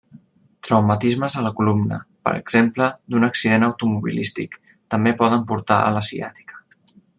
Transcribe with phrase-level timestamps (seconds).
[0.67, 1.99] Traumatismes a la columna,
[2.29, 4.59] per exemple d'un accident automobilístic,
[4.95, 6.61] també poden portar a la ciàtica.